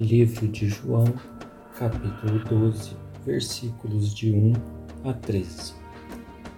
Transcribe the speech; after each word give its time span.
Livro 0.00 0.46
de 0.46 0.68
João, 0.68 1.12
capítulo 1.76 2.38
12, 2.48 2.92
versículos 3.26 4.14
de 4.14 4.30
1 4.30 4.52
a 5.02 5.12
13. 5.12 5.74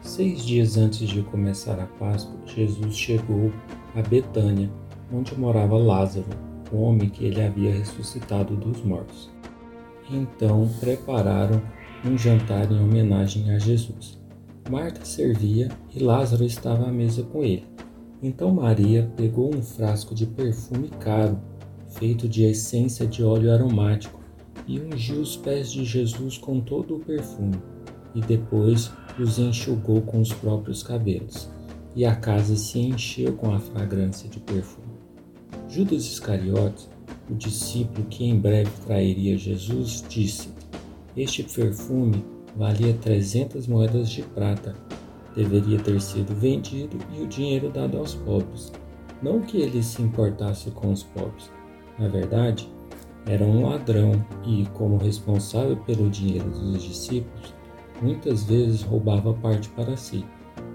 Seis 0.03 0.45
dias 0.45 0.77
antes 0.77 1.09
de 1.09 1.23
começar 1.23 1.81
a 1.81 1.87
Páscoa, 1.87 2.39
Jesus 2.45 2.95
chegou 2.95 3.51
a 3.97 4.03
Betânia, 4.03 4.71
onde 5.11 5.35
morava 5.39 5.79
Lázaro, 5.79 6.27
o 6.71 6.83
homem 6.83 7.09
que 7.09 7.25
ele 7.25 7.41
havia 7.41 7.73
ressuscitado 7.73 8.55
dos 8.57 8.83
mortos. 8.85 9.31
Então 10.11 10.69
prepararam 10.79 11.63
um 12.05 12.19
jantar 12.19 12.71
em 12.71 12.79
homenagem 12.79 13.53
a 13.53 13.59
Jesus. 13.59 14.21
Marta 14.69 15.03
servia 15.07 15.71
e 15.95 15.99
Lázaro 15.99 16.45
estava 16.45 16.89
à 16.89 16.93
mesa 16.93 17.23
com 17.23 17.43
ele. 17.43 17.67
Então 18.23 18.53
Maria 18.53 19.11
pegou 19.17 19.55
um 19.55 19.63
frasco 19.63 20.15
de 20.15 20.27
perfume 20.27 20.91
caro 21.01 21.41
feito 21.91 22.29
de 22.29 22.45
essência 22.45 23.07
de 23.07 23.23
óleo 23.23 23.53
aromático, 23.53 24.21
e 24.67 24.81
ungiu 24.81 25.21
os 25.21 25.37
pés 25.37 25.73
de 25.73 25.85
Jesus 25.85 26.39
com 26.39 26.61
todo 26.61 26.97
o 26.97 27.01
perfume, 27.01 27.61
e 28.15 28.21
depois 28.21 28.91
os 29.19 29.39
enxugou 29.39 30.01
com 30.03 30.21
os 30.21 30.33
próprios 30.33 30.83
cabelos, 30.83 31.49
e 31.95 32.05
a 32.05 32.15
casa 32.15 32.57
se 32.57 32.79
encheu 32.79 33.33
com 33.35 33.53
a 33.53 33.59
fragrância 33.59 34.29
de 34.29 34.39
perfume. 34.41 34.89
Judas 35.69 36.05
Iscariotes, 36.05 36.89
o 37.29 37.35
discípulo 37.35 38.07
que 38.09 38.25
em 38.25 38.39
breve 38.39 38.71
trairia 38.87 39.37
Jesus, 39.37 40.05
disse: 40.09 40.49
Este 41.17 41.43
perfume 41.43 42.25
valia 42.57 42.95
trezentas 42.95 43.67
moedas 43.67 44.11
de 44.11 44.23
prata. 44.23 44.75
Deveria 45.35 45.79
ter 45.79 46.01
sido 46.01 46.35
vendido 46.35 46.99
e 47.17 47.23
o 47.23 47.29
dinheiro 47.29 47.71
dado 47.71 47.99
aos 47.99 48.15
pobres. 48.15 48.73
Não 49.23 49.41
que 49.41 49.59
ele 49.59 49.83
se 49.83 50.03
importasse 50.03 50.71
com 50.73 50.93
os 50.93 51.05
pobres, 51.05 51.51
na 52.01 52.09
verdade, 52.09 52.69
era 53.27 53.45
um 53.45 53.69
ladrão 53.69 54.13
e, 54.45 54.67
como 54.73 54.97
responsável 54.97 55.77
pelo 55.77 56.09
dinheiro 56.09 56.49
dos 56.49 56.83
discípulos, 56.83 57.55
muitas 58.01 58.45
vezes 58.45 58.83
roubava 58.83 59.35
parte 59.35 59.69
para 59.71 59.97
si. 59.97 60.25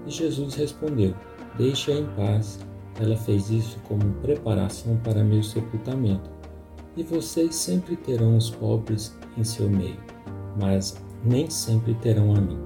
E 0.06 0.10
Jesus 0.10 0.54
respondeu: 0.54 1.12
Deixe-a 1.58 1.96
em 1.96 2.06
paz. 2.16 2.60
Ela 2.98 3.16
fez 3.16 3.50
isso 3.50 3.78
como 3.86 4.14
preparação 4.22 4.96
para 5.04 5.22
meu 5.22 5.42
sepultamento. 5.42 6.30
E 6.96 7.02
vocês 7.02 7.54
sempre 7.54 7.94
terão 7.94 8.38
os 8.38 8.48
pobres 8.48 9.14
em 9.36 9.44
seu 9.44 9.68
meio, 9.68 10.00
mas 10.58 10.96
nem 11.22 11.50
sempre 11.50 11.92
terão 11.96 12.34
a 12.34 12.40
mim. 12.40 12.58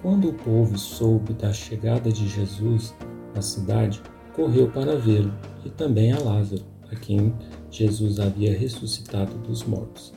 Quando 0.00 0.30
o 0.30 0.32
povo 0.32 0.78
soube 0.78 1.34
da 1.34 1.52
chegada 1.52 2.10
de 2.10 2.26
Jesus 2.26 2.94
à 3.34 3.42
cidade, 3.42 4.00
correu 4.34 4.70
para 4.70 4.96
vê-lo 4.96 5.32
e 5.62 5.68
também 5.68 6.12
a 6.12 6.18
Lázaro, 6.18 6.62
a 6.90 6.96
quem 6.96 7.34
Jesus 7.74 8.20
havia 8.20 8.56
ressuscitado 8.56 9.36
dos 9.38 9.64
mortos. 9.64 10.14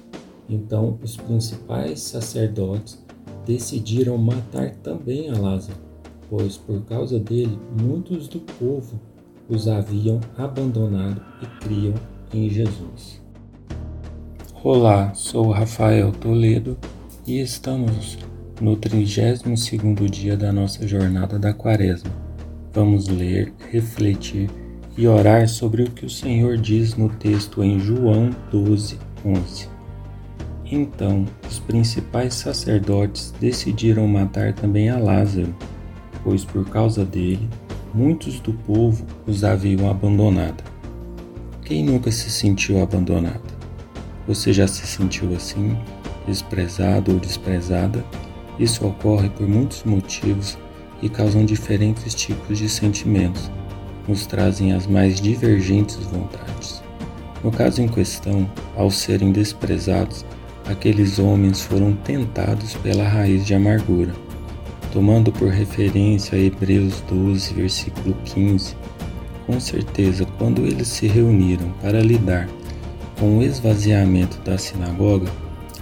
Então 0.47 1.00
os 1.02 1.17
principais 1.17 2.00
sacerdotes 2.02 3.03
decidiram 3.47 4.16
matar 4.16 4.75
também 4.75 5.27
a 5.31 5.36
Lázaro, 5.36 5.80
pois 6.30 6.55
por 6.55 6.83
causa 6.85 7.19
dele 7.19 7.58
muitos 7.81 8.28
do 8.28 8.39
povo 8.41 9.00
os 9.50 9.67
haviam 9.67 10.19
abandonado 10.38 11.19
e 11.41 11.66
criam 11.66 11.95
em 12.31 12.47
Jesus. 12.47 13.19
Olá, 14.63 15.16
sou 15.16 15.50
Rafael 15.50 16.11
Toledo 16.11 16.78
e 17.25 17.39
estamos 17.39 18.19
no 18.61 18.78
32º 18.78 20.08
dia 20.08 20.38
da 20.38 20.53
nossa 20.53 20.88
jornada 20.88 21.39
da 21.39 21.55
Quaresma. 21.55 22.11
Vamos 22.72 23.08
ler, 23.08 23.52
refletir 23.72 24.47
e 24.98 25.08
orar 25.08 25.48
sobre 25.48 25.84
o 25.84 25.92
que 25.92 26.06
o 26.06 26.09
Senhor 26.09 26.58
diz 26.58 26.95
no 26.95 27.08
texto 27.08 27.64
em 27.64 27.80
João 27.80 28.31
12, 28.52 28.98
11. 29.23 29.70
Então 30.66 31.25
os 31.47 31.59
principais 31.59 32.34
sacerdotes 32.34 33.34
decidiram 33.40 34.08
matar 34.08 34.53
também 34.53 34.90
a 34.90 34.97
Lázaro, 34.97 35.56
pois 36.24 36.44
por 36.44 36.68
causa 36.68 37.06
dele 37.06 37.47
muitos 37.94 38.40
do 38.40 38.52
povo 38.52 39.06
os 39.28 39.44
haviam 39.44 39.90
abandonado. 39.90 40.63
Quem 41.64 41.84
nunca 41.85 42.12
se 42.12 42.31
sentiu 42.31 42.81
abandonado? 42.81 43.56
Você 44.28 44.52
já 44.52 44.68
se 44.68 44.85
sentiu 44.88 45.34
assim, 45.35 45.78
desprezado 46.25 47.14
ou 47.14 47.19
desprezada? 47.19 48.03
Isso 48.58 48.85
ocorre 48.85 49.29
por 49.29 49.47
muitos 49.47 49.84
motivos 49.84 50.58
e 51.02 51.08
causam 51.08 51.46
diferentes 51.46 52.16
tipos 52.16 52.58
de 52.58 52.68
sentimentos 52.68 53.52
nos 54.07 54.25
trazem 54.25 54.73
as 54.73 54.88
mais 54.88 55.19
divergentes 55.19 55.97
vontades. 55.97 56.81
No 57.44 57.51
caso 57.51 57.81
em 57.81 57.88
questão, 57.88 58.50
ao 58.75 58.90
serem 58.90 59.31
desprezados, 59.31 60.25
aqueles 60.66 61.19
homens 61.19 61.62
foram 61.62 61.94
tentados 61.94 62.73
pela 62.75 63.07
raiz 63.07 63.46
de 63.46 63.53
amargura. 63.53 64.13
Tomando 64.91 65.31
por 65.31 65.50
referência 65.50 66.38
Hebreus 66.38 67.01
12, 67.09 67.53
versículo 67.53 68.16
15, 68.25 68.75
com 69.46 69.59
certeza, 69.59 70.25
quando 70.38 70.66
eles 70.66 70.88
se 70.88 71.07
reuniram 71.07 71.69
para 71.81 72.01
lidar 72.01 72.50
com 73.19 73.38
o 73.38 73.44
esvaziamento 73.44 74.40
da 74.41 74.57
sinagoga, 74.57 75.31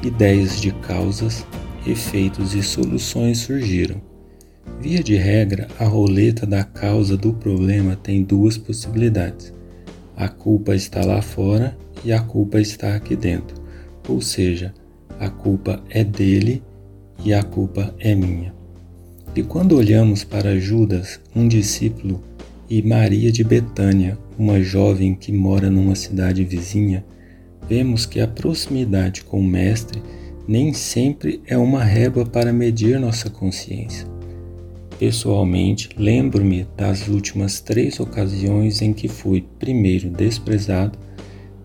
ideias 0.03 0.59
de 0.59 0.71
causas, 0.71 1.45
efeitos 1.85 2.53
e 2.53 2.63
soluções 2.63 3.39
surgiram 3.39 4.14
Via 4.79 5.03
de 5.03 5.15
regra, 5.15 5.67
a 5.79 5.85
roleta 5.85 6.45
da 6.45 6.63
causa 6.63 7.17
do 7.17 7.33
problema 7.33 7.95
tem 7.95 8.23
duas 8.23 8.57
possibilidades. 8.57 9.53
A 10.15 10.27
culpa 10.27 10.75
está 10.75 11.03
lá 11.05 11.21
fora 11.21 11.77
e 12.03 12.11
a 12.11 12.21
culpa 12.21 12.59
está 12.59 12.95
aqui 12.95 13.15
dentro. 13.15 13.55
Ou 14.07 14.21
seja, 14.21 14.73
a 15.19 15.29
culpa 15.29 15.83
é 15.89 16.03
dele 16.03 16.61
e 17.23 17.33
a 17.33 17.41
culpa 17.41 17.95
é 17.99 18.13
minha. 18.13 18.53
E 19.35 19.43
quando 19.43 19.75
olhamos 19.75 20.23
para 20.23 20.59
Judas, 20.59 21.19
um 21.35 21.47
discípulo, 21.47 22.23
e 22.69 22.81
Maria 22.81 23.31
de 23.31 23.43
Betânia, 23.43 24.17
uma 24.37 24.61
jovem 24.61 25.13
que 25.13 25.31
mora 25.31 25.69
numa 25.69 25.95
cidade 25.95 26.43
vizinha, 26.43 27.05
vemos 27.67 28.05
que 28.05 28.19
a 28.19 28.27
proximidade 28.27 29.23
com 29.23 29.39
o 29.39 29.43
Mestre 29.43 30.01
nem 30.47 30.73
sempre 30.73 31.41
é 31.45 31.57
uma 31.57 31.83
régua 31.83 32.25
para 32.25 32.53
medir 32.53 32.99
nossa 32.99 33.29
consciência. 33.29 34.14
Pessoalmente, 34.97 35.89
lembro-me 35.97 36.65
das 36.77 37.09
últimas 37.09 37.59
três 37.59 37.99
ocasiões 37.99 38.81
em 38.81 38.93
que 38.93 39.09
fui 39.09 39.45
primeiro 39.59 40.09
desprezado, 40.09 40.97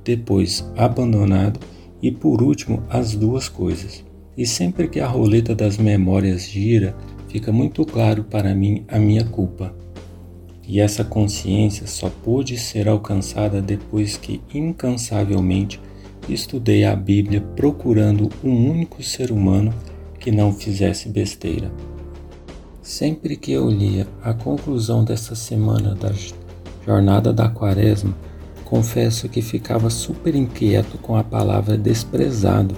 depois 0.02 0.68
abandonado 0.76 1.60
e 2.02 2.10
por 2.10 2.42
último 2.42 2.82
as 2.88 3.14
duas 3.14 3.48
coisas. 3.48 4.04
E 4.36 4.44
sempre 4.44 4.88
que 4.88 4.98
a 4.98 5.06
roleta 5.06 5.54
das 5.54 5.76
memórias 5.76 6.48
gira, 6.48 6.96
fica 7.28 7.52
muito 7.52 7.84
claro 7.84 8.24
para 8.24 8.52
mim 8.52 8.84
a 8.88 8.98
minha 8.98 9.24
culpa. 9.24 9.72
E 10.66 10.80
essa 10.80 11.04
consciência 11.04 11.86
só 11.86 12.08
pôde 12.08 12.58
ser 12.58 12.88
alcançada 12.88 13.62
depois 13.62 14.16
que 14.16 14.40
incansavelmente 14.52 15.80
estudei 16.28 16.84
a 16.84 16.96
Bíblia 16.96 17.40
procurando 17.40 18.28
um 18.42 18.70
único 18.70 19.02
ser 19.02 19.30
humano 19.30 19.72
que 20.18 20.30
não 20.30 20.52
fizesse 20.52 21.08
besteira. 21.08 21.70
Sempre 22.82 23.36
que 23.36 23.52
eu 23.52 23.68
lia 23.68 24.08
a 24.22 24.32
conclusão 24.32 25.04
dessa 25.04 25.34
semana 25.34 25.94
da 25.94 26.12
jornada 26.86 27.30
da 27.30 27.46
Quaresma, 27.46 28.16
confesso 28.64 29.28
que 29.28 29.42
ficava 29.42 29.90
super 29.90 30.34
inquieto 30.34 30.96
com 30.96 31.14
a 31.14 31.22
palavra 31.22 31.76
desprezado. 31.76 32.74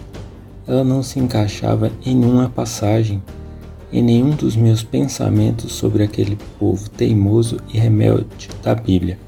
Ela 0.67 0.83
não 0.83 1.05
se 1.05 1.21
encaixava 1.21 1.93
em 2.05 2.17
nenhuma 2.17 2.49
passagem, 2.49 3.23
em 3.93 4.03
nenhum 4.03 4.31
dos 4.31 4.57
meus 4.57 4.83
pensamentos 4.83 5.73
sobre 5.73 6.03
aquele 6.03 6.37
povo 6.59 6.91
teimoso 6.91 7.59
e 7.73 7.79
rebelde 7.79 8.49
da 8.61 8.75
Bíblia, 8.75 9.19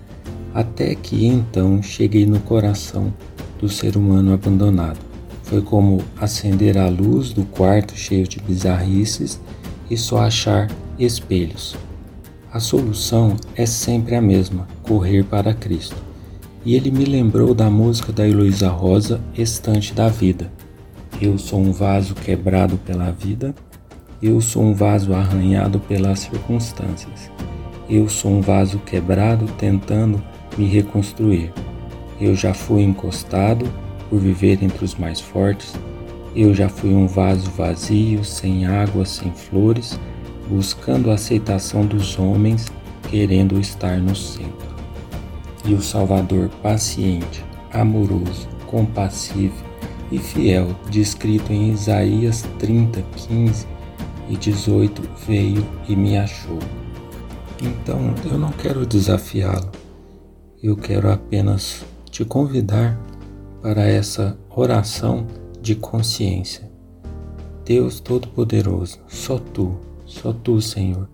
até 0.53 0.93
que 0.97 1.25
então 1.25 1.81
cheguei 1.83 2.27
no 2.27 2.41
coração 2.41 3.15
do 3.61 3.69
ser 3.69 3.97
humano 3.97 4.35
abandonado. 4.35 4.99
Foi 5.45 5.63
como 5.63 6.03
acender 6.21 6.77
a 6.79 6.89
luz 6.89 7.33
do 7.33 7.45
quarto 7.45 7.97
cheio 7.97 8.27
de 8.27 8.41
bizarrices 8.41 9.39
e 9.91 9.97
só 9.97 10.19
achar 10.19 10.71
espelhos. 10.99 11.77
A 12.53 12.61
solução 12.61 13.37
é 13.57 13.67
sempre 13.67 14.15
a 14.15 14.21
mesma: 14.21 14.69
correr 14.83 15.25
para 15.25 15.53
Cristo. 15.53 15.97
E 16.65 16.75
ele 16.75 16.91
me 16.91 17.05
lembrou 17.05 17.55
da 17.55 17.69
música 17.69 18.13
da 18.13 18.27
Heloísa 18.27 18.69
Rosa, 18.69 19.21
Estante 19.37 19.93
da 19.93 20.09
Vida. 20.09 20.51
Eu 21.21 21.37
sou 21.37 21.61
um 21.61 21.73
vaso 21.73 22.15
quebrado 22.15 22.77
pela 22.79 23.11
vida, 23.11 23.55
eu 24.23 24.41
sou 24.41 24.63
um 24.63 24.73
vaso 24.73 25.13
arranhado 25.13 25.79
pelas 25.81 26.21
circunstâncias. 26.21 27.31
Eu 27.89 28.09
sou 28.09 28.31
um 28.31 28.41
vaso 28.41 28.79
quebrado 28.79 29.47
tentando 29.59 30.23
me 30.57 30.65
reconstruir. 30.65 31.53
Eu 32.21 32.35
já 32.35 32.55
fui 32.55 32.83
encostado 32.83 33.67
por 34.09 34.19
viver 34.19 34.63
entre 34.63 34.85
os 34.85 34.95
mais 34.95 35.21
fortes 35.21 35.75
eu 36.35 36.53
já 36.53 36.69
fui 36.69 36.93
um 36.93 37.07
vaso 37.07 37.51
vazio, 37.53 38.25
sem 38.25 38.67
água, 38.67 39.05
sem 39.05 39.31
flores, 39.33 39.99
buscando 40.49 41.11
a 41.11 41.15
aceitação 41.15 41.87
dos 41.87 42.19
homens, 42.19 42.67
querendo 43.09 43.61
estar 43.61 43.99
no 43.99 44.17
centro. 44.17 44.75
E 45.65 45.75
o 45.75 45.81
Salvador 45.81 46.49
paciente, 46.63 47.45
amoroso, 47.73 48.49
compassivo 48.67 49.55
e 50.11 50.19
fiel, 50.19 50.75
descrito 50.91 51.53
em 51.53 51.71
Isaías 51.71 52.43
30, 52.59 53.03
15 53.17 53.67
e 54.29 54.37
18, 54.37 55.03
veio 55.27 55.65
e 55.89 55.95
me 55.95 56.19
achou. 56.19 56.59
Então 57.63 58.13
eu 58.31 58.37
não 58.37 58.51
quero 58.51 58.85
desafiá-lo, 58.85 59.71
eu 60.63 60.77
quero 60.77 61.11
apenas 61.11 61.85
te 62.11 62.25
convidar 62.25 62.99
para 63.63 63.87
essa 63.87 64.37
oração 64.51 65.27
de 65.65 65.75
consciência. 65.75 66.71
Deus 67.65 67.99
Todo-Poderoso, 67.99 68.99
só 69.09 69.39
tu, 69.39 69.75
só 70.05 70.31
tu, 70.31 70.61
Senhor, 70.61 71.09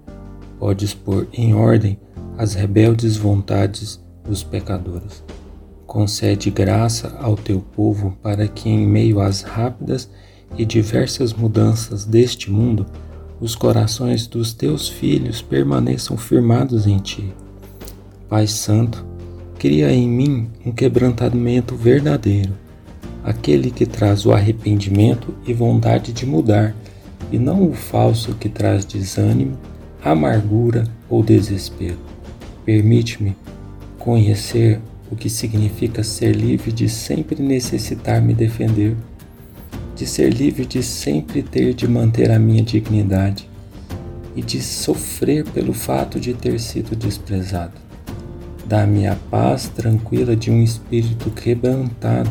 podes 0.59 0.93
pôr 0.93 1.29
em 1.33 1.55
ordem 1.55 1.97
as 2.37 2.55
rebeldes 2.55 3.17
vontades 3.17 4.01
dos 4.25 4.43
pecadores. 4.43 5.23
Concede 5.87 6.51
graça 6.51 7.17
ao 7.21 7.37
teu 7.37 7.61
povo 7.61 8.19
para 8.21 8.49
que, 8.49 8.69
em 8.69 8.85
meio 8.85 9.21
às 9.21 9.43
rápidas 9.43 10.11
e 10.59 10.65
diversas 10.65 11.33
mudanças 11.33 12.05
deste 12.05 12.51
mundo, 12.51 12.87
os 13.41 13.55
corações 13.55 14.27
dos 14.27 14.53
teus 14.53 14.89
filhos 14.89 15.41
permaneçam 15.41 16.17
firmados 16.17 16.89
em 16.89 16.99
ti. 16.99 17.33
Pai 18.29 18.49
Santo, 18.49 19.07
cria 19.59 19.93
em 19.93 20.09
mim 20.09 20.51
um 20.67 20.73
quebrantamento 20.73 21.77
verdadeiro, 21.77 22.53
aquele 23.25 23.71
que 23.71 23.87
traz 23.87 24.25
o 24.25 24.33
arrependimento 24.33 25.35
e 25.47 25.53
vontade 25.53 26.13
de 26.13 26.25
mudar, 26.25 26.75
e 27.31 27.39
não 27.39 27.69
o 27.69 27.75
falso 27.75 28.35
que 28.35 28.49
traz 28.49 28.85
desânimo, 28.85 29.57
amargura 30.03 30.85
ou 31.09 31.23
desespero. 31.23 31.99
Permite-me 32.65 33.37
conhecer 33.99 34.81
o 35.11 35.17
que 35.17 35.29
significa 35.29 36.03
ser 36.03 36.35
livre 36.35 36.73
de 36.73 36.89
sempre 36.89 37.43
necessitar 37.43 38.23
me 38.23 38.33
defender, 38.33 38.97
de 39.95 40.07
ser 40.07 40.33
livre 40.33 40.65
de 40.65 40.83
sempre 40.83 41.43
ter 41.43 41.75
de 41.75 41.87
manter 41.87 42.31
a 42.31 42.39
minha 42.39 42.63
dignidade 42.63 43.49
e 44.35 44.43
de 44.43 44.63
sofrer 44.63 45.45
pelo 45.45 45.73
fato 45.73 46.19
de 46.19 46.33
ter 46.33 46.59
sido 46.59 46.97
desprezado. 46.97 47.75
Dá-me 48.67 49.07
a 49.07 49.17
paz 49.17 49.69
tranquila 49.69 50.37
de 50.37 50.51
um 50.51 50.63
espírito 50.63 51.31
quebrantado. 51.31 52.31